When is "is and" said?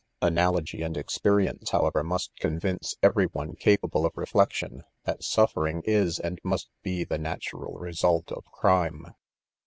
5.85-6.39